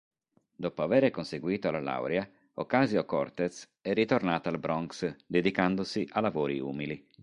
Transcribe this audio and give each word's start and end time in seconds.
Dopo 0.55 0.81
avere 0.81 1.11
conseguito 1.11 1.69
la 1.69 1.79
laurea, 1.79 2.27
Ocasio-Cortez 2.55 3.71
è 3.81 3.93
ritornata 3.93 4.49
al 4.49 4.57
Bronx, 4.57 5.15
dedicandosi 5.27 6.07
a 6.13 6.21
lavori 6.21 6.59
umili. 6.59 7.07